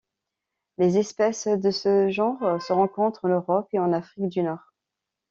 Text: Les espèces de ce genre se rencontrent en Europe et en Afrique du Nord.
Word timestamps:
Les 0.79 0.97
espèces 0.97 1.47
de 1.47 1.69
ce 1.69 2.09
genre 2.09 2.59
se 2.59 2.73
rencontrent 2.73 3.25
en 3.25 3.29
Europe 3.39 3.67
et 3.73 3.77
en 3.77 3.93
Afrique 3.93 4.29
du 4.29 4.41
Nord. 4.41 4.73